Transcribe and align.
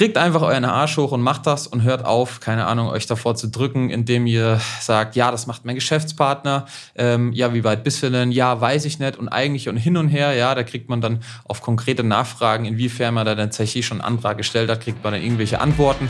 kriegt 0.00 0.16
einfach 0.16 0.40
euren 0.40 0.64
Arsch 0.64 0.96
hoch 0.96 1.12
und 1.12 1.20
macht 1.20 1.46
das 1.46 1.66
und 1.66 1.82
hört 1.82 2.06
auf, 2.06 2.40
keine 2.40 2.64
Ahnung, 2.64 2.88
euch 2.88 3.06
davor 3.06 3.34
zu 3.34 3.48
drücken, 3.48 3.90
indem 3.90 4.26
ihr 4.26 4.58
sagt, 4.80 5.14
ja, 5.14 5.30
das 5.30 5.46
macht 5.46 5.66
mein 5.66 5.74
Geschäftspartner, 5.74 6.64
ähm, 6.96 7.34
ja, 7.34 7.52
wie 7.52 7.64
weit 7.64 7.84
bist 7.84 8.02
du 8.02 8.10
denn? 8.10 8.32
Ja, 8.32 8.58
weiß 8.58 8.86
ich 8.86 8.98
nicht 8.98 9.18
und 9.18 9.28
eigentlich 9.28 9.68
und 9.68 9.76
hin 9.76 9.98
und 9.98 10.08
her, 10.08 10.32
ja, 10.32 10.54
da 10.54 10.62
kriegt 10.62 10.88
man 10.88 11.02
dann 11.02 11.20
auf 11.44 11.60
konkrete 11.60 12.02
Nachfragen, 12.02 12.64
inwiefern 12.64 13.12
man 13.12 13.26
da 13.26 13.34
tatsächlich 13.34 13.84
schon 13.84 14.00
einen 14.00 14.14
Antrag 14.16 14.38
gestellt 14.38 14.70
hat, 14.70 14.80
kriegt 14.80 15.04
man 15.04 15.12
dann 15.12 15.22
irgendwelche 15.22 15.60
Antworten. 15.60 16.08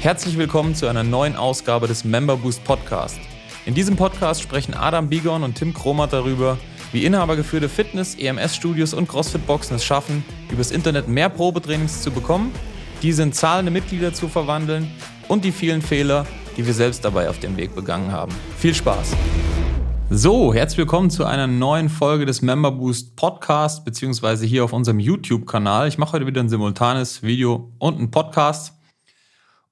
Herzlich 0.00 0.38
willkommen 0.38 0.76
zu 0.76 0.86
einer 0.86 1.02
neuen 1.02 1.34
Ausgabe 1.34 1.88
des 1.88 2.04
Member 2.04 2.36
Boost 2.36 2.62
Podcast. 2.62 3.18
In 3.64 3.74
diesem 3.74 3.96
Podcast 3.96 4.40
sprechen 4.40 4.74
Adam 4.74 5.08
Bigon 5.08 5.42
und 5.42 5.56
Tim 5.56 5.74
Kromat 5.74 6.12
darüber, 6.12 6.58
wie 6.92 7.04
inhabergeführte 7.04 7.68
Fitness-, 7.68 8.14
EMS-Studios 8.14 8.94
und 8.94 9.08
CrossFit-Boxen 9.08 9.76
es 9.76 9.84
schaffen, 9.84 10.24
übers 10.50 10.70
Internet 10.70 11.08
mehr 11.08 11.28
Probetrainings 11.28 12.02
zu 12.02 12.10
bekommen, 12.10 12.52
diese 13.02 13.22
in 13.22 13.32
zahlende 13.32 13.70
Mitglieder 13.70 14.14
zu 14.14 14.28
verwandeln 14.28 14.90
und 15.28 15.44
die 15.44 15.52
vielen 15.52 15.82
Fehler, 15.82 16.26
die 16.56 16.66
wir 16.66 16.74
selbst 16.74 17.04
dabei 17.04 17.28
auf 17.28 17.38
dem 17.38 17.56
Weg 17.56 17.74
begangen 17.74 18.12
haben. 18.12 18.32
Viel 18.58 18.74
Spaß! 18.74 19.16
So, 20.08 20.54
herzlich 20.54 20.78
willkommen 20.78 21.10
zu 21.10 21.24
einer 21.24 21.48
neuen 21.48 21.88
Folge 21.88 22.26
des 22.26 22.40
Member 22.40 22.70
Boost 22.70 23.16
Podcast, 23.16 23.84
beziehungsweise 23.84 24.46
hier 24.46 24.64
auf 24.64 24.72
unserem 24.72 25.00
YouTube-Kanal. 25.00 25.88
Ich 25.88 25.98
mache 25.98 26.12
heute 26.12 26.26
wieder 26.28 26.40
ein 26.40 26.48
simultanes 26.48 27.24
Video 27.24 27.72
und 27.80 27.98
einen 27.98 28.12
Podcast. 28.12 28.72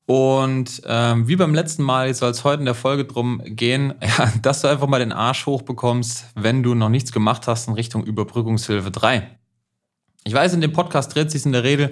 Und 0.07 0.83
ähm, 0.87 1.29
wie 1.29 1.37
beim 1.37 1.55
letzten 1.55 1.83
Mal 1.83 2.13
soll 2.13 2.31
es 2.31 2.45
heute 2.45 2.61
in 2.61 2.67
der 2.67 2.75
Folge 2.75 3.07
drum 3.07 3.41
gehen, 3.45 3.95
ja, 4.03 4.33
dass 4.43 4.61
du 4.61 4.69
einfach 4.69 4.87
mal 4.87 4.99
den 4.99 5.13
Arsch 5.13 5.47
hochbekommst, 5.47 6.27
wenn 6.35 6.63
du 6.63 6.75
noch 6.75 6.91
nichts 6.91 7.13
gemacht 7.13 7.47
hast 7.47 7.69
in 7.69 7.75
Richtung 7.75 8.05
Überbrückungshilfe 8.05 8.91
3. 8.91 9.39
Ich 10.27 10.33
weiß, 10.33 10.55
in 10.55 10.63
dem 10.63 10.73
Podcast 10.73 11.15
dreht 11.15 11.31
sich 11.31 11.45
in 11.45 11.53
der 11.53 11.65
Regel 11.65 11.91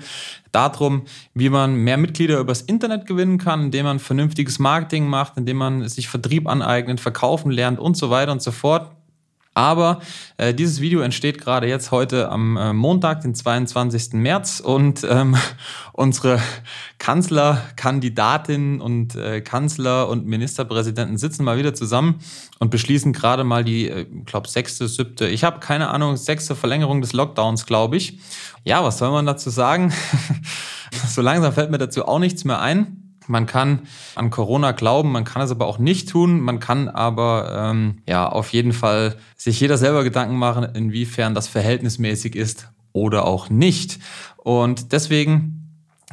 darum, 0.52 1.02
wie 1.34 1.50
man 1.50 1.74
mehr 1.74 1.98
Mitglieder 1.98 2.38
übers 2.38 2.62
Internet 2.62 3.04
gewinnen 3.04 3.36
kann, 3.36 3.64
indem 3.64 3.84
man 3.84 3.98
vernünftiges 3.98 4.58
Marketing 4.58 5.06
macht, 5.06 5.36
indem 5.36 5.58
man 5.58 5.86
sich 5.86 6.08
Vertrieb 6.08 6.48
aneignet, 6.48 6.98
verkaufen 6.98 7.50
lernt 7.50 7.78
und 7.78 7.94
so 7.94 8.08
weiter 8.08 8.32
und 8.32 8.40
so 8.40 8.50
fort. 8.50 8.90
Aber 9.54 10.00
äh, 10.38 10.54
dieses 10.54 10.80
Video 10.80 11.00
entsteht 11.00 11.38
gerade 11.38 11.66
jetzt 11.68 11.90
heute 11.90 12.30
am 12.30 12.56
äh, 12.56 12.72
Montag, 12.72 13.20
den 13.20 13.34
22. 13.34 14.14
März 14.14 14.60
und 14.60 15.04
ähm, 15.08 15.36
unsere 15.92 16.40
Kanzlerkandidatinnen 16.98 18.80
und 18.80 19.14
äh, 19.14 19.42
Kanzler 19.42 20.08
und 20.08 20.26
Ministerpräsidenten 20.26 21.18
sitzen 21.18 21.44
mal 21.44 21.58
wieder 21.58 21.74
zusammen 21.74 22.20
und 22.60 22.70
beschließen 22.70 23.12
gerade 23.12 23.44
mal 23.44 23.62
die, 23.62 23.88
äh, 23.88 24.06
glaube, 24.24 24.48
sechste, 24.48 24.88
siebte, 24.88 25.28
ich 25.28 25.44
habe 25.44 25.60
keine 25.60 25.90
Ahnung, 25.90 26.16
sechste 26.16 26.56
Verlängerung 26.56 27.02
des 27.02 27.12
Lockdowns, 27.12 27.66
glaube 27.66 27.98
ich. 27.98 28.18
Ja, 28.64 28.82
was 28.82 28.98
soll 28.98 29.10
man 29.10 29.26
dazu 29.26 29.50
sagen? 29.50 29.92
so 31.08 31.20
langsam 31.20 31.52
fällt 31.52 31.70
mir 31.70 31.78
dazu 31.78 32.06
auch 32.06 32.18
nichts 32.20 32.44
mehr 32.44 32.60
ein. 32.60 33.01
Man 33.26 33.46
kann 33.46 33.80
an 34.14 34.30
Corona 34.30 34.72
glauben, 34.72 35.12
man 35.12 35.24
kann 35.24 35.42
es 35.42 35.50
aber 35.50 35.66
auch 35.66 35.78
nicht 35.78 36.08
tun. 36.08 36.40
Man 36.40 36.60
kann 36.60 36.88
aber 36.88 37.70
ähm, 37.70 38.02
ja 38.08 38.28
auf 38.28 38.52
jeden 38.52 38.72
Fall 38.72 39.16
sich 39.36 39.60
jeder 39.60 39.78
selber 39.78 40.04
Gedanken 40.04 40.36
machen, 40.36 40.64
inwiefern 40.74 41.34
das 41.34 41.48
verhältnismäßig 41.48 42.36
ist 42.36 42.68
oder 42.92 43.26
auch 43.26 43.48
nicht. 43.50 43.98
Und 44.36 44.92
deswegen 44.92 45.62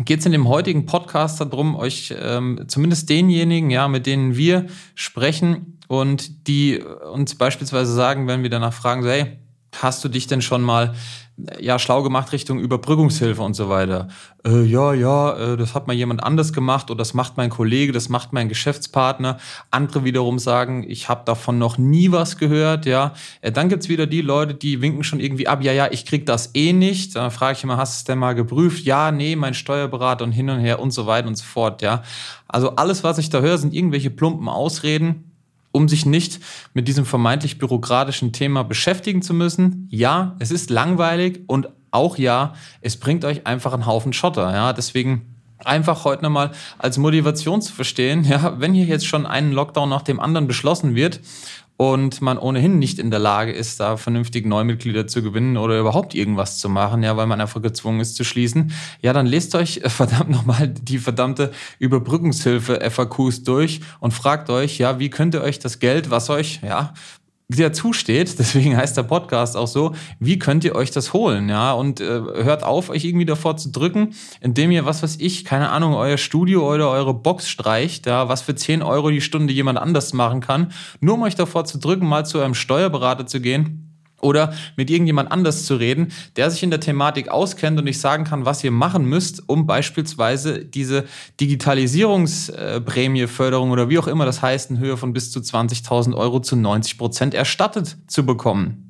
geht 0.05 0.19
es 0.19 0.25
in 0.25 0.31
dem 0.31 0.47
heutigen 0.47 0.85
Podcast 0.85 1.41
darum, 1.41 1.75
euch 1.75 2.13
ähm, 2.17 2.65
zumindest 2.67 3.09
denjenigen, 3.09 3.69
ja, 3.69 3.87
mit 3.87 4.05
denen 4.05 4.37
wir 4.37 4.67
sprechen 4.95 5.77
und 5.87 6.47
die 6.47 6.79
uns 6.79 7.35
beispielsweise 7.35 7.93
sagen, 7.93 8.27
wenn 8.27 8.43
wir 8.43 8.49
danach 8.49 8.73
fragen, 8.73 9.03
so, 9.03 9.09
hey, 9.09 9.39
hast 9.75 10.03
du 10.03 10.09
dich 10.09 10.27
denn 10.27 10.41
schon 10.41 10.61
mal 10.61 10.93
ja 11.59 11.79
schlau 11.79 12.03
gemacht 12.03 12.31
Richtung 12.31 12.59
Überbrückungshilfe 12.59 13.41
und 13.41 13.53
so 13.53 13.69
weiter. 13.69 14.07
Äh, 14.45 14.63
ja, 14.63 14.93
ja, 14.93 15.37
äh, 15.37 15.57
das 15.57 15.73
hat 15.73 15.87
mal 15.87 15.93
jemand 15.93 16.23
anders 16.23 16.53
gemacht 16.53 16.89
oder 16.89 16.97
das 16.97 17.13
macht 17.13 17.37
mein 17.37 17.49
Kollege, 17.49 17.91
das 17.91 18.09
macht 18.09 18.33
mein 18.33 18.49
Geschäftspartner. 18.49 19.37
Andere 19.71 20.03
wiederum 20.03 20.39
sagen, 20.39 20.85
ich 20.87 21.09
habe 21.09 21.23
davon 21.25 21.57
noch 21.57 21.77
nie 21.77 22.11
was 22.11 22.37
gehört. 22.37 22.85
Ja, 22.85 23.13
äh, 23.41 23.51
dann 23.51 23.69
gibt's 23.69 23.89
wieder 23.89 24.07
die 24.07 24.21
Leute, 24.21 24.53
die 24.53 24.81
winken 24.81 25.03
schon 25.03 25.19
irgendwie 25.19 25.47
ab. 25.47 25.63
Ja, 25.63 25.71
ja, 25.71 25.87
ich 25.91 26.05
krieg 26.05 26.25
das 26.25 26.51
eh 26.55 26.73
nicht. 26.73 27.15
Dann 27.15 27.31
frage 27.31 27.57
ich 27.57 27.63
immer, 27.63 27.77
hast 27.77 27.95
du 27.95 27.97
es 27.99 28.03
denn 28.05 28.19
mal 28.19 28.33
geprüft? 28.33 28.85
Ja, 28.85 29.11
nee, 29.11 29.35
mein 29.35 29.53
Steuerberater 29.53 30.23
und 30.23 30.31
hin 30.31 30.49
und 30.49 30.59
her 30.59 30.79
und 30.79 30.91
so 30.91 31.05
weiter 31.05 31.27
und 31.27 31.35
so 31.35 31.45
fort. 31.45 31.81
Ja, 31.81 32.03
also 32.47 32.75
alles, 32.75 33.03
was 33.03 33.17
ich 33.17 33.29
da 33.29 33.39
höre, 33.39 33.57
sind 33.57 33.73
irgendwelche 33.73 34.09
plumpen 34.09 34.49
Ausreden 34.49 35.28
um 35.71 35.87
sich 35.87 36.05
nicht 36.05 36.39
mit 36.73 36.87
diesem 36.87 37.05
vermeintlich 37.05 37.57
bürokratischen 37.57 38.33
Thema 38.33 38.63
beschäftigen 38.63 39.21
zu 39.21 39.33
müssen. 39.33 39.87
Ja, 39.89 40.35
es 40.39 40.51
ist 40.51 40.69
langweilig 40.69 41.41
und 41.47 41.69
auch 41.91 42.17
ja, 42.17 42.53
es 42.81 42.97
bringt 42.97 43.25
euch 43.25 43.47
einfach 43.47 43.73
einen 43.73 43.85
Haufen 43.85 44.13
Schotter. 44.13 44.53
Ja, 44.53 44.73
deswegen 44.73 45.35
einfach 45.63 46.05
heute 46.05 46.23
nochmal 46.23 46.51
als 46.77 46.97
Motivation 46.97 47.61
zu 47.61 47.73
verstehen, 47.73 48.23
ja, 48.23 48.59
wenn 48.59 48.73
hier 48.73 48.85
jetzt 48.85 49.07
schon 49.07 49.25
einen 49.25 49.51
Lockdown 49.51 49.89
nach 49.89 50.03
dem 50.03 50.19
anderen 50.19 50.47
beschlossen 50.47 50.95
wird 50.95 51.19
und 51.79 52.21
man 52.21 52.37
ohnehin 52.37 52.77
nicht 52.77 52.99
in 52.99 53.09
der 53.09 53.21
Lage 53.21 53.53
ist, 53.53 53.79
da 53.79 53.95
vernünftig 53.95 54.45
Neumitglieder 54.45 55.07
zu 55.07 55.23
gewinnen 55.23 55.55
oder 55.55 55.79
überhaupt 55.79 56.13
irgendwas 56.13 56.57
zu 56.57 56.67
machen, 56.67 57.03
ja, 57.03 57.15
weil 57.15 57.25
man 57.25 57.39
einfach 57.39 57.61
gezwungen 57.61 58.01
ist 58.01 58.17
zu 58.17 58.25
schließen, 58.25 58.73
ja, 59.01 59.13
dann 59.13 59.25
lest 59.25 59.55
euch 59.55 59.77
äh, 59.77 59.89
verdammt 59.89 60.29
nochmal 60.29 60.67
die 60.67 60.97
verdammte 60.97 61.53
Überbrückungshilfe 61.79 62.81
FAQs 62.91 63.43
durch 63.43 63.79
und 64.01 64.13
fragt 64.13 64.49
euch, 64.49 64.77
ja, 64.77 64.99
wie 64.99 65.09
könnt 65.09 65.33
ihr 65.35 65.41
euch 65.41 65.59
das 65.59 65.79
Geld, 65.79 66.09
was 66.09 66.29
euch, 66.29 66.59
ja, 66.63 66.93
dir 67.57 67.73
zusteht, 67.73 68.35
deswegen 68.39 68.77
heißt 68.77 68.95
der 68.95 69.03
Podcast 69.03 69.57
auch 69.57 69.67
so, 69.67 69.93
wie 70.19 70.39
könnt 70.39 70.63
ihr 70.63 70.75
euch 70.75 70.91
das 70.91 71.13
holen, 71.13 71.49
ja, 71.49 71.73
und 71.73 71.99
äh, 71.99 72.05
hört 72.05 72.63
auf, 72.63 72.89
euch 72.89 73.05
irgendwie 73.05 73.25
davor 73.25 73.57
zu 73.57 73.71
drücken, 73.71 74.13
indem 74.41 74.71
ihr, 74.71 74.85
was 74.85 75.03
weiß 75.03 75.17
ich, 75.19 75.45
keine 75.45 75.69
Ahnung, 75.69 75.93
euer 75.95 76.17
Studio 76.17 76.71
oder 76.71 76.89
eure 76.89 77.13
Box 77.13 77.49
streicht, 77.49 78.05
ja, 78.05 78.29
was 78.29 78.41
für 78.41 78.55
10 78.55 78.83
Euro 78.83 79.09
die 79.09 79.21
Stunde 79.21 79.53
jemand 79.53 79.79
anders 79.79 80.13
machen 80.13 80.41
kann, 80.41 80.71
nur 81.01 81.15
um 81.15 81.23
euch 81.23 81.35
davor 81.35 81.65
zu 81.65 81.79
drücken, 81.79 82.07
mal 82.07 82.25
zu 82.25 82.39
eurem 82.39 82.53
Steuerberater 82.53 83.25
zu 83.25 83.41
gehen 83.41 83.88
oder 84.21 84.53
mit 84.75 84.89
irgendjemand 84.89 85.31
anders 85.31 85.65
zu 85.65 85.75
reden, 85.75 86.11
der 86.35 86.51
sich 86.51 86.63
in 86.63 86.69
der 86.69 86.79
Thematik 86.79 87.29
auskennt 87.29 87.79
und 87.79 87.87
ich 87.87 87.99
sagen 87.99 88.23
kann, 88.23 88.45
was 88.45 88.63
ihr 88.63 88.71
machen 88.71 89.05
müsst, 89.05 89.47
um 89.47 89.67
beispielsweise 89.67 90.65
diese 90.65 91.05
Digitalisierungsprämie, 91.39 93.27
Förderung 93.27 93.71
oder 93.71 93.89
wie 93.89 93.99
auch 93.99 94.07
immer 94.07 94.25
das 94.25 94.41
heißt, 94.41 94.71
in 94.71 94.79
Höhe 94.79 94.97
von 94.97 95.13
bis 95.13 95.31
zu 95.31 95.39
20.000 95.39 96.15
Euro 96.15 96.39
zu 96.39 96.55
90 96.55 96.97
Prozent 96.97 97.33
erstattet 97.33 97.97
zu 98.07 98.25
bekommen. 98.25 98.88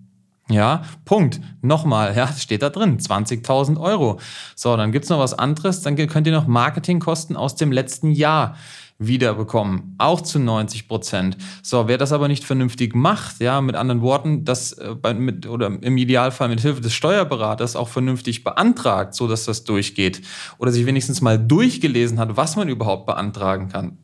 Ja, 0.49 0.81
Punkt. 1.05 1.39
Nochmal, 1.61 2.15
ja, 2.15 2.27
steht 2.33 2.63
da 2.63 2.69
drin, 2.69 2.97
20.000 2.97 3.79
Euro. 3.79 4.19
So, 4.55 4.75
dann 4.75 4.91
gibt's 4.91 5.09
noch 5.09 5.19
was 5.19 5.37
anderes, 5.37 5.81
dann 5.81 5.95
könnt 5.95 6.25
ihr 6.25 6.33
noch 6.33 6.47
Marketingkosten 6.47 7.37
aus 7.37 7.55
dem 7.55 7.71
letzten 7.71 8.11
Jahr 8.11 8.55
wiederbekommen, 8.97 9.95
auch 9.97 10.21
zu 10.21 10.39
90 10.39 10.87
Prozent. 10.87 11.37
So, 11.63 11.87
wer 11.87 11.97
das 11.97 12.11
aber 12.11 12.27
nicht 12.27 12.43
vernünftig 12.43 12.95
macht, 12.95 13.39
ja, 13.39 13.61
mit 13.61 13.75
anderen 13.75 14.01
Worten, 14.01 14.43
das 14.43 14.73
äh, 14.73 14.95
bei, 14.99 15.13
mit, 15.13 15.47
oder 15.47 15.67
im 15.67 15.97
Idealfall 15.97 16.49
mit 16.49 16.59
Hilfe 16.59 16.81
des 16.81 16.93
Steuerberaters 16.93 17.75
auch 17.75 17.87
vernünftig 17.87 18.43
beantragt, 18.43 19.13
so 19.15 19.27
dass 19.27 19.45
das 19.45 19.63
durchgeht 19.63 20.21
oder 20.57 20.71
sich 20.71 20.85
wenigstens 20.85 21.21
mal 21.21 21.39
durchgelesen 21.39 22.19
hat, 22.19 22.35
was 22.35 22.57
man 22.57 22.67
überhaupt 22.67 23.05
beantragen 23.05 23.69
kann. 23.69 23.97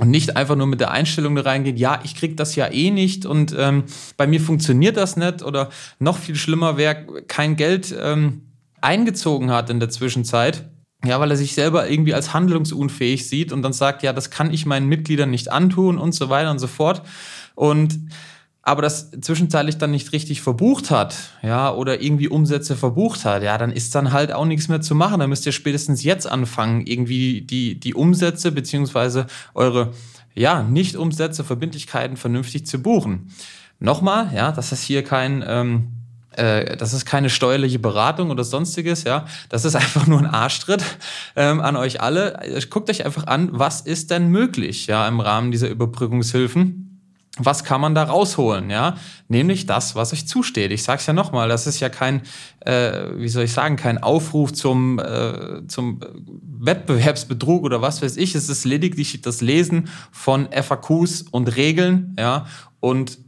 Und 0.00 0.08
nicht 0.08 0.36
einfach 0.36 0.56
nur 0.56 0.66
mit 0.66 0.80
der 0.80 0.90
Einstellung 0.90 1.34
da 1.36 1.42
reingeht, 1.42 1.78
ja, 1.78 2.00
ich 2.02 2.14
krieg 2.14 2.36
das 2.38 2.56
ja 2.56 2.72
eh 2.72 2.90
nicht 2.90 3.26
und 3.26 3.54
ähm, 3.58 3.84
bei 4.16 4.26
mir 4.26 4.40
funktioniert 4.40 4.96
das 4.96 5.18
nicht 5.18 5.42
oder 5.42 5.68
noch 5.98 6.16
viel 6.16 6.34
schlimmer, 6.34 6.78
wer 6.78 6.94
kein 7.26 7.56
Geld 7.56 7.94
ähm, 8.00 8.40
eingezogen 8.80 9.50
hat 9.50 9.68
in 9.68 9.80
der 9.80 9.90
Zwischenzeit, 9.90 10.70
ja, 11.04 11.20
weil 11.20 11.30
er 11.30 11.36
sich 11.36 11.54
selber 11.54 11.90
irgendwie 11.90 12.14
als 12.14 12.32
handlungsunfähig 12.32 13.28
sieht 13.28 13.52
und 13.52 13.60
dann 13.62 13.74
sagt, 13.74 14.02
ja, 14.02 14.14
das 14.14 14.30
kann 14.30 14.52
ich 14.52 14.64
meinen 14.64 14.88
Mitgliedern 14.88 15.30
nicht 15.30 15.52
antun 15.52 15.98
und 15.98 16.14
so 16.14 16.30
weiter 16.30 16.50
und 16.50 16.58
so 16.58 16.68
fort. 16.68 17.02
Und 17.54 17.98
aber 18.62 18.80
das 18.80 19.10
zwischenzeitlich 19.20 19.78
dann 19.78 19.90
nicht 19.90 20.12
richtig 20.12 20.40
verbucht 20.40 20.92
hat, 20.92 21.16
ja, 21.42 21.72
oder 21.74 22.00
irgendwie 22.00 22.28
Umsätze 22.28 22.76
verbucht 22.76 23.24
hat, 23.24 23.42
ja, 23.42 23.58
dann 23.58 23.72
ist 23.72 23.94
dann 23.94 24.12
halt 24.12 24.32
auch 24.32 24.44
nichts 24.44 24.68
mehr 24.68 24.80
zu 24.80 24.94
machen. 24.94 25.18
Dann 25.18 25.28
müsst 25.28 25.44
ihr 25.46 25.52
spätestens 25.52 26.04
jetzt 26.04 26.28
anfangen, 26.28 26.86
irgendwie 26.86 27.42
die, 27.42 27.78
die 27.78 27.94
Umsätze 27.94 28.52
beziehungsweise 28.52 29.26
eure, 29.54 29.92
ja, 30.34 30.62
Nicht-Umsätze, 30.62 31.42
Verbindlichkeiten 31.42 32.16
vernünftig 32.16 32.64
zu 32.64 32.80
buchen. 32.80 33.32
Nochmal, 33.80 34.30
ja, 34.32 34.52
das 34.52 34.70
ist 34.70 34.84
hier 34.84 35.02
kein, 35.02 35.44
ähm, 35.44 35.88
äh, 36.36 36.76
das 36.76 36.92
ist 36.92 37.04
keine 37.04 37.30
steuerliche 37.30 37.80
Beratung 37.80 38.30
oder 38.30 38.44
sonstiges, 38.44 39.02
ja. 39.02 39.26
Das 39.48 39.64
ist 39.64 39.74
einfach 39.74 40.06
nur 40.06 40.20
ein 40.20 40.26
Arschtritt 40.26 40.84
ähm, 41.34 41.60
an 41.60 41.74
euch 41.74 42.00
alle. 42.00 42.38
Guckt 42.70 42.88
euch 42.90 43.04
einfach 43.04 43.26
an, 43.26 43.48
was 43.50 43.80
ist 43.80 44.12
denn 44.12 44.28
möglich, 44.28 44.86
ja, 44.86 45.08
im 45.08 45.18
Rahmen 45.18 45.50
dieser 45.50 45.68
Überbrückungshilfen. 45.68 46.91
Was 47.38 47.64
kann 47.64 47.80
man 47.80 47.94
da 47.94 48.04
rausholen, 48.04 48.68
ja? 48.68 48.96
Nämlich 49.28 49.64
das, 49.64 49.94
was 49.94 50.12
euch 50.12 50.28
zusteht. 50.28 50.70
Ich 50.70 50.82
sag's 50.82 51.06
ja 51.06 51.14
nochmal, 51.14 51.48
das 51.48 51.66
ist 51.66 51.80
ja 51.80 51.88
kein, 51.88 52.20
äh, 52.60 53.08
wie 53.16 53.28
soll 53.28 53.44
ich 53.44 53.52
sagen, 53.52 53.76
kein 53.76 53.96
Aufruf 54.02 54.52
zum, 54.52 54.98
äh, 54.98 55.66
zum 55.66 56.00
Wettbewerbsbetrug 56.60 57.64
oder 57.64 57.80
was 57.80 58.02
weiß 58.02 58.18
ich. 58.18 58.34
Es 58.34 58.50
ist 58.50 58.66
lediglich 58.66 59.22
das 59.22 59.40
Lesen 59.40 59.88
von 60.10 60.48
FAQs 60.52 61.22
und 61.30 61.56
Regeln, 61.56 62.14
ja, 62.18 62.46
und 62.80 63.18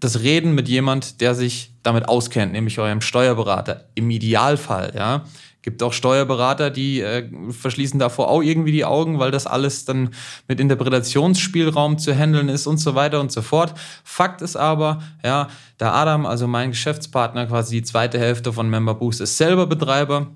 das 0.00 0.20
Reden 0.20 0.54
mit 0.54 0.68
jemand, 0.68 1.20
der 1.20 1.34
sich 1.34 1.74
damit 1.82 2.08
auskennt, 2.08 2.52
nämlich 2.52 2.78
eurem 2.78 3.02
Steuerberater. 3.02 3.88
Im 3.94 4.10
Idealfall, 4.10 4.94
ja, 4.96 5.24
Gibt 5.62 5.82
auch 5.84 5.92
Steuerberater, 5.92 6.70
die 6.70 7.00
äh, 7.00 7.28
verschließen 7.50 8.00
davor 8.00 8.28
auch 8.28 8.42
irgendwie 8.42 8.72
die 8.72 8.84
Augen, 8.84 9.20
weil 9.20 9.30
das 9.30 9.46
alles 9.46 9.84
dann 9.84 10.10
mit 10.48 10.58
Interpretationsspielraum 10.58 11.98
zu 11.98 12.12
handeln 12.12 12.48
ist 12.48 12.66
und 12.66 12.78
so 12.78 12.96
weiter 12.96 13.20
und 13.20 13.30
so 13.30 13.42
fort. 13.42 13.74
Fakt 14.02 14.42
ist 14.42 14.56
aber, 14.56 15.00
ja, 15.24 15.48
der 15.78 15.94
Adam, 15.94 16.26
also 16.26 16.48
mein 16.48 16.70
Geschäftspartner, 16.70 17.46
quasi 17.46 17.76
die 17.76 17.82
zweite 17.84 18.18
Hälfte 18.18 18.52
von 18.52 18.68
Member 18.68 18.94
Boost, 18.94 19.20
ist 19.20 19.36
selber 19.36 19.66
Betreiber. 19.66 20.26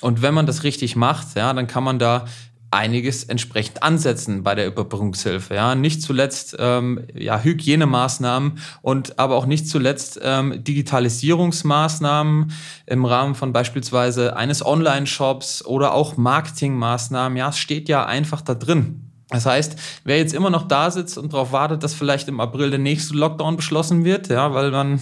Und 0.00 0.22
wenn 0.22 0.32
man 0.32 0.46
das 0.46 0.62
richtig 0.62 0.94
macht, 0.94 1.36
ja, 1.36 1.52
dann 1.52 1.66
kann 1.66 1.82
man 1.82 1.98
da 1.98 2.26
einiges 2.70 3.24
entsprechend 3.24 3.82
ansetzen 3.82 4.42
bei 4.42 4.54
der 4.54 4.66
Überbrückungshilfe. 4.66 5.54
Ja, 5.54 5.74
nicht 5.74 6.02
zuletzt 6.02 6.56
ähm, 6.58 7.06
ja, 7.14 7.40
Hygienemaßnahmen 7.40 8.58
und 8.82 9.18
aber 9.18 9.36
auch 9.36 9.46
nicht 9.46 9.68
zuletzt 9.68 10.20
ähm, 10.22 10.62
Digitalisierungsmaßnahmen 10.62 12.52
im 12.86 13.04
Rahmen 13.04 13.34
von 13.34 13.52
beispielsweise 13.52 14.36
eines 14.36 14.64
Online-Shops 14.64 15.64
oder 15.64 15.94
auch 15.94 16.16
Marketingmaßnahmen. 16.16 17.38
Ja, 17.38 17.48
es 17.48 17.58
steht 17.58 17.88
ja 17.88 18.04
einfach 18.04 18.42
da 18.42 18.54
drin. 18.54 19.04
Das 19.30 19.44
heißt, 19.46 19.76
wer 20.04 20.18
jetzt 20.18 20.34
immer 20.34 20.50
noch 20.50 20.68
da 20.68 20.90
sitzt 20.90 21.18
und 21.18 21.32
darauf 21.32 21.52
wartet, 21.52 21.82
dass 21.82 21.94
vielleicht 21.94 22.28
im 22.28 22.40
April 22.40 22.70
der 22.70 22.78
nächste 22.78 23.14
Lockdown 23.14 23.56
beschlossen 23.56 24.04
wird, 24.04 24.28
ja, 24.28 24.54
weil 24.54 24.70
man 24.70 25.00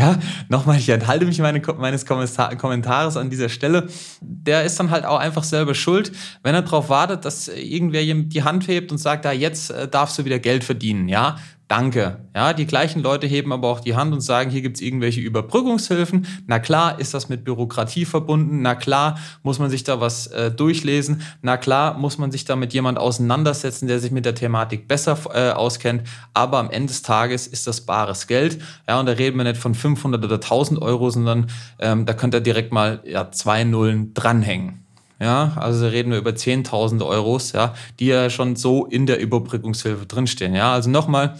ja, 0.00 0.18
nochmal, 0.48 0.78
ich 0.78 0.88
enthalte 0.88 1.26
mich 1.26 1.38
meine, 1.40 1.60
meines 1.76 2.06
Kommentares 2.06 3.18
an 3.18 3.28
dieser 3.28 3.50
Stelle. 3.50 3.86
Der 4.22 4.64
ist 4.64 4.80
dann 4.80 4.90
halt 4.90 5.04
auch 5.04 5.18
einfach 5.18 5.44
selber 5.44 5.74
schuld, 5.74 6.10
wenn 6.42 6.54
er 6.54 6.62
darauf 6.62 6.88
wartet, 6.88 7.26
dass 7.26 7.48
irgendwer 7.48 8.02
die 8.02 8.42
Hand 8.42 8.66
hebt 8.66 8.92
und 8.92 8.98
sagt, 8.98 9.26
ja, 9.26 9.32
jetzt 9.32 9.70
äh, 9.70 9.88
darfst 9.88 10.18
du 10.18 10.24
wieder 10.24 10.38
Geld 10.38 10.64
verdienen. 10.64 11.08
Ja, 11.08 11.36
Danke. 11.70 12.26
Ja, 12.34 12.52
die 12.52 12.66
gleichen 12.66 13.00
Leute 13.00 13.28
heben 13.28 13.52
aber 13.52 13.68
auch 13.68 13.78
die 13.78 13.94
Hand 13.94 14.12
und 14.12 14.22
sagen, 14.22 14.50
hier 14.50 14.60
gibt 14.60 14.78
es 14.78 14.82
irgendwelche 14.82 15.20
Überbrückungshilfen. 15.20 16.26
Na 16.48 16.58
klar 16.58 16.98
ist 16.98 17.14
das 17.14 17.28
mit 17.28 17.44
Bürokratie 17.44 18.06
verbunden. 18.06 18.60
Na 18.60 18.74
klar 18.74 19.20
muss 19.44 19.60
man 19.60 19.70
sich 19.70 19.84
da 19.84 20.00
was 20.00 20.26
äh, 20.26 20.50
durchlesen. 20.50 21.22
Na 21.42 21.56
klar 21.56 21.96
muss 21.96 22.18
man 22.18 22.32
sich 22.32 22.44
da 22.44 22.56
mit 22.56 22.72
jemand 22.72 22.98
auseinandersetzen, 22.98 23.86
der 23.86 24.00
sich 24.00 24.10
mit 24.10 24.24
der 24.24 24.34
Thematik 24.34 24.88
besser 24.88 25.16
äh, 25.32 25.52
auskennt. 25.52 26.02
Aber 26.34 26.58
am 26.58 26.70
Ende 26.70 26.88
des 26.88 27.02
Tages 27.02 27.46
ist 27.46 27.68
das 27.68 27.82
bares 27.82 28.26
Geld. 28.26 28.58
Ja, 28.88 28.98
und 28.98 29.06
da 29.06 29.12
reden 29.12 29.36
wir 29.36 29.44
nicht 29.44 29.56
von 29.56 29.76
500 29.76 30.24
oder 30.24 30.34
1000 30.34 30.82
Euro, 30.82 31.08
sondern 31.10 31.52
ähm, 31.78 32.04
da 32.04 32.14
könnt 32.14 32.34
ihr 32.34 32.40
direkt 32.40 32.72
mal 32.72 33.00
ja, 33.04 33.30
zwei 33.30 33.62
Nullen 33.62 34.12
dranhängen. 34.12 34.79
Ja, 35.20 35.52
also 35.56 35.86
reden 35.86 36.10
wir 36.10 36.18
über 36.18 36.30
10.000 36.30 37.06
Euros, 37.06 37.52
ja, 37.52 37.74
die 37.98 38.06
ja 38.06 38.30
schon 38.30 38.56
so 38.56 38.86
in 38.86 39.04
der 39.04 39.20
Überbrückungshilfe 39.20 40.06
drinstehen. 40.06 40.54
Ja, 40.54 40.72
also 40.72 40.88
nochmal, 40.88 41.36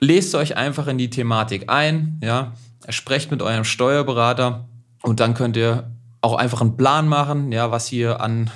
lest 0.00 0.34
euch 0.34 0.56
einfach 0.56 0.88
in 0.88 0.98
die 0.98 1.08
Thematik 1.08 1.70
ein, 1.70 2.20
ja, 2.22 2.52
sprecht 2.88 3.30
mit 3.30 3.42
eurem 3.42 3.64
Steuerberater 3.64 4.68
und 5.02 5.20
dann 5.20 5.34
könnt 5.34 5.56
ihr 5.56 5.90
auch 6.20 6.34
einfach 6.34 6.60
einen 6.60 6.76
Plan 6.76 7.06
machen, 7.06 7.52
ja, 7.52 7.70
was 7.70 7.92
ihr 7.92 8.20
an 8.20 8.50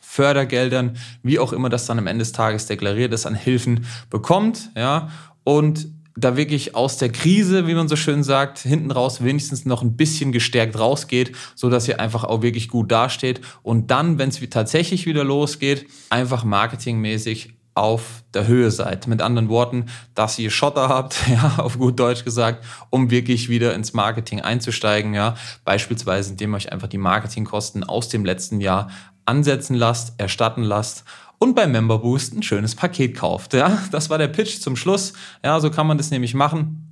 Fördergeldern, 0.00 0.96
wie 1.22 1.38
auch 1.38 1.52
immer 1.52 1.68
das 1.68 1.84
dann 1.84 1.98
am 1.98 2.06
Ende 2.06 2.22
des 2.22 2.32
Tages 2.32 2.66
deklariert 2.66 3.12
ist, 3.12 3.26
an 3.26 3.34
Hilfen 3.34 3.84
bekommt, 4.08 4.70
ja, 4.74 5.10
und 5.44 5.86
da 6.20 6.36
wirklich 6.36 6.74
aus 6.74 6.96
der 6.96 7.10
Krise, 7.10 7.66
wie 7.66 7.74
man 7.74 7.88
so 7.88 7.96
schön 7.96 8.22
sagt, 8.22 8.58
hinten 8.58 8.90
raus 8.90 9.22
wenigstens 9.22 9.64
noch 9.64 9.82
ein 9.82 9.96
bisschen 9.96 10.32
gestärkt 10.32 10.78
rausgeht, 10.78 11.32
so 11.54 11.70
dass 11.70 11.88
ihr 11.88 12.00
einfach 12.00 12.24
auch 12.24 12.42
wirklich 12.42 12.68
gut 12.68 12.90
dasteht 12.90 13.40
und 13.62 13.90
dann, 13.90 14.18
wenn 14.18 14.28
es 14.28 14.40
tatsächlich 14.50 15.06
wieder 15.06 15.24
losgeht, 15.24 15.86
einfach 16.10 16.44
marketingmäßig 16.44 17.54
auf 17.74 18.24
der 18.34 18.46
Höhe 18.46 18.70
seid. 18.70 19.06
Mit 19.06 19.22
anderen 19.22 19.48
Worten, 19.48 19.86
dass 20.14 20.38
ihr 20.38 20.50
Schotter 20.50 20.88
habt, 20.88 21.16
ja, 21.28 21.54
auf 21.58 21.78
gut 21.78 21.98
Deutsch 21.98 22.24
gesagt, 22.24 22.64
um 22.90 23.10
wirklich 23.10 23.48
wieder 23.48 23.74
ins 23.74 23.92
Marketing 23.92 24.40
einzusteigen, 24.40 25.14
ja, 25.14 25.34
beispielsweise 25.64 26.32
indem 26.32 26.54
euch 26.54 26.72
einfach 26.72 26.88
die 26.88 26.98
Marketingkosten 26.98 27.84
aus 27.84 28.08
dem 28.08 28.24
letzten 28.24 28.60
Jahr 28.60 28.90
ansetzen 29.30 29.76
lasst, 29.76 30.14
erstatten 30.18 30.64
lasst 30.64 31.04
und 31.38 31.54
beim 31.54 31.72
Member 31.72 31.98
Boost 31.98 32.34
ein 32.34 32.42
schönes 32.42 32.74
Paket 32.74 33.16
kauft. 33.16 33.54
Ja, 33.54 33.78
das 33.92 34.10
war 34.10 34.18
der 34.18 34.28
Pitch 34.28 34.58
zum 34.60 34.76
Schluss. 34.76 35.12
Ja, 35.44 35.60
so 35.60 35.70
kann 35.70 35.86
man 35.86 35.96
das 35.96 36.10
nämlich 36.10 36.34
machen. 36.34 36.86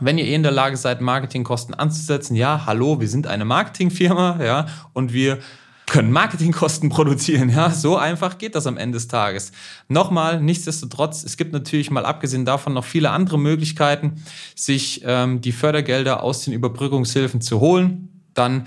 Wenn 0.00 0.16
ihr 0.18 0.24
eh 0.24 0.34
in 0.34 0.42
der 0.42 0.52
Lage 0.52 0.76
seid, 0.76 1.02
Marketingkosten 1.02 1.74
anzusetzen, 1.74 2.34
ja, 2.34 2.62
hallo, 2.66 3.00
wir 3.00 3.08
sind 3.08 3.26
eine 3.26 3.44
Marketingfirma, 3.44 4.42
ja, 4.42 4.66
und 4.94 5.12
wir 5.12 5.38
können 5.86 6.10
Marketingkosten 6.10 6.88
produzieren. 6.88 7.50
Ja, 7.50 7.70
so 7.70 7.96
einfach 7.98 8.38
geht 8.38 8.54
das 8.54 8.66
am 8.66 8.78
Ende 8.78 8.96
des 8.96 9.08
Tages. 9.08 9.52
Nochmal, 9.88 10.40
nichtsdestotrotz, 10.40 11.22
es 11.22 11.36
gibt 11.36 11.52
natürlich 11.52 11.90
mal 11.90 12.06
abgesehen 12.06 12.46
davon 12.46 12.72
noch 12.72 12.84
viele 12.84 13.10
andere 13.10 13.38
Möglichkeiten, 13.38 14.24
sich 14.56 15.02
ähm, 15.04 15.42
die 15.42 15.52
Fördergelder 15.52 16.22
aus 16.22 16.44
den 16.44 16.54
Überbrückungshilfen 16.54 17.42
zu 17.42 17.60
holen. 17.60 18.22
Dann 18.32 18.66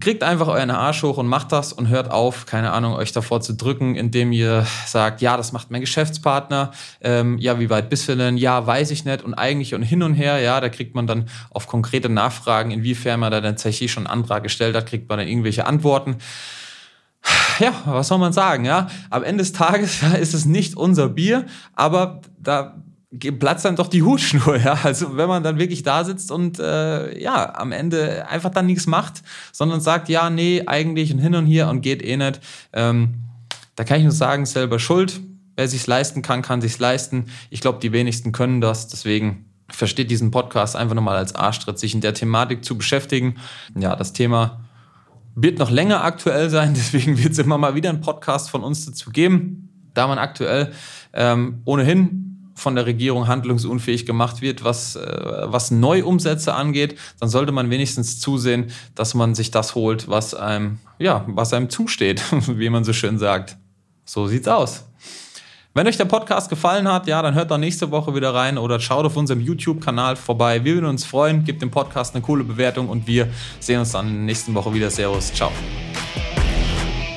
kriegt 0.00 0.22
einfach 0.22 0.48
euren 0.48 0.70
Arsch 0.70 1.02
hoch 1.02 1.18
und 1.18 1.26
macht 1.26 1.52
das 1.52 1.72
und 1.72 1.88
hört 1.88 2.10
auf, 2.10 2.46
keine 2.46 2.72
Ahnung, 2.72 2.94
euch 2.94 3.12
davor 3.12 3.42
zu 3.42 3.52
drücken, 3.54 3.94
indem 3.94 4.32
ihr 4.32 4.66
sagt, 4.86 5.20
ja, 5.20 5.36
das 5.36 5.52
macht 5.52 5.70
mein 5.70 5.82
Geschäftspartner, 5.82 6.72
ähm, 7.02 7.38
ja, 7.38 7.60
wie 7.60 7.68
weit 7.68 7.90
bist 7.90 8.08
du 8.08 8.16
denn? 8.16 8.38
Ja, 8.38 8.66
weiß 8.66 8.90
ich 8.90 9.04
nicht 9.04 9.22
und 9.22 9.34
eigentlich 9.34 9.74
und 9.74 9.82
hin 9.82 10.02
und 10.02 10.14
her, 10.14 10.38
ja, 10.38 10.60
da 10.60 10.70
kriegt 10.70 10.94
man 10.94 11.06
dann 11.06 11.26
auf 11.50 11.66
konkrete 11.66 12.08
Nachfragen, 12.08 12.70
inwiefern 12.70 13.20
man 13.20 13.30
da 13.30 13.40
tatsächlich 13.40 13.92
schon 13.92 14.06
einen 14.06 14.20
Antrag 14.20 14.42
gestellt 14.42 14.74
hat, 14.74 14.86
kriegt 14.86 15.08
man 15.08 15.18
dann 15.18 15.28
irgendwelche 15.28 15.66
Antworten. 15.66 16.16
Ja, 17.60 17.72
was 17.84 18.08
soll 18.08 18.18
man 18.18 18.32
sagen, 18.32 18.64
ja? 18.64 18.88
Am 19.10 19.22
Ende 19.22 19.42
des 19.42 19.52
Tages 19.52 20.02
ist 20.20 20.34
es 20.34 20.46
nicht 20.46 20.76
unser 20.76 21.08
Bier, 21.08 21.46
aber 21.74 22.22
da 22.38 22.82
platzt 23.18 23.64
dann 23.64 23.76
doch 23.76 23.88
die 23.88 24.02
Hutschnur, 24.02 24.56
ja. 24.64 24.78
Also 24.82 25.16
wenn 25.16 25.28
man 25.28 25.42
dann 25.42 25.58
wirklich 25.58 25.82
da 25.82 26.04
sitzt 26.04 26.30
und 26.30 26.58
äh, 26.58 27.20
ja, 27.20 27.54
am 27.54 27.72
Ende 27.72 28.26
einfach 28.28 28.50
dann 28.50 28.66
nichts 28.66 28.86
macht, 28.86 29.22
sondern 29.52 29.80
sagt, 29.80 30.08
ja, 30.08 30.30
nee, 30.30 30.62
eigentlich 30.66 31.12
und 31.12 31.18
hin 31.18 31.34
und 31.34 31.46
hier 31.46 31.68
und 31.68 31.82
geht 31.82 32.02
eh 32.02 32.16
nicht. 32.16 32.40
Ähm, 32.72 33.14
da 33.76 33.84
kann 33.84 33.98
ich 33.98 34.04
nur 34.04 34.12
sagen, 34.12 34.46
selber 34.46 34.78
schuld. 34.78 35.20
Wer 35.56 35.68
sich's 35.68 35.86
leisten 35.86 36.22
kann, 36.22 36.42
kann 36.42 36.60
sich's 36.60 36.78
leisten. 36.78 37.26
Ich 37.50 37.60
glaube, 37.60 37.78
die 37.80 37.92
wenigsten 37.92 38.32
können 38.32 38.60
das. 38.60 38.88
Deswegen 38.88 39.46
versteht 39.68 40.10
diesen 40.10 40.30
Podcast 40.30 40.76
einfach 40.76 40.94
nochmal 40.94 41.16
als 41.16 41.34
Arschtritt, 41.34 41.78
sich 41.78 41.94
in 41.94 42.00
der 42.00 42.14
Thematik 42.14 42.64
zu 42.64 42.76
beschäftigen. 42.76 43.36
Ja, 43.78 43.96
das 43.96 44.12
Thema 44.12 44.60
wird 45.34 45.58
noch 45.58 45.70
länger 45.70 46.04
aktuell 46.04 46.50
sein, 46.50 46.74
deswegen 46.76 47.22
wird 47.22 47.32
es 47.32 47.38
immer 47.38 47.58
mal 47.58 47.74
wieder 47.74 47.90
einen 47.90 48.00
Podcast 48.00 48.50
von 48.50 48.62
uns 48.62 48.86
dazu 48.86 49.10
geben. 49.10 49.68
Da 49.94 50.06
man 50.06 50.18
aktuell 50.18 50.72
ähm, 51.12 51.60
ohnehin 51.66 52.31
von 52.54 52.74
der 52.74 52.86
Regierung 52.86 53.28
handlungsunfähig 53.28 54.06
gemacht 54.06 54.42
wird, 54.42 54.64
was, 54.64 54.96
äh, 54.96 55.42
was 55.44 55.70
Neuumsätze 55.70 56.54
angeht, 56.54 56.98
dann 57.20 57.28
sollte 57.28 57.52
man 57.52 57.70
wenigstens 57.70 58.20
zusehen, 58.20 58.70
dass 58.94 59.14
man 59.14 59.34
sich 59.34 59.50
das 59.50 59.74
holt, 59.74 60.08
was 60.08 60.34
einem, 60.34 60.78
ja, 60.98 61.24
was 61.28 61.52
einem 61.52 61.70
zusteht, 61.70 62.22
wie 62.48 62.70
man 62.70 62.84
so 62.84 62.92
schön 62.92 63.18
sagt. 63.18 63.56
So 64.04 64.26
sieht's 64.26 64.48
aus. 64.48 64.84
Wenn 65.74 65.86
euch 65.86 65.96
der 65.96 66.04
Podcast 66.04 66.50
gefallen 66.50 66.86
hat, 66.86 67.06
ja, 67.06 67.22
dann 67.22 67.34
hört 67.34 67.50
doch 67.50 67.56
nächste 67.56 67.90
Woche 67.90 68.14
wieder 68.14 68.34
rein 68.34 68.58
oder 68.58 68.78
schaut 68.78 69.06
auf 69.06 69.16
unserem 69.16 69.40
YouTube-Kanal 69.40 70.16
vorbei. 70.16 70.62
Wir 70.64 70.74
würden 70.74 70.86
uns 70.86 71.06
freuen, 71.06 71.44
gebt 71.44 71.62
dem 71.62 71.70
Podcast 71.70 72.14
eine 72.14 72.22
coole 72.22 72.44
Bewertung 72.44 72.90
und 72.90 73.06
wir 73.06 73.28
sehen 73.58 73.80
uns 73.80 73.92
dann 73.92 74.26
nächsten 74.26 74.54
Woche 74.54 74.74
wieder. 74.74 74.90
Servus, 74.90 75.32
ciao. 75.32 75.50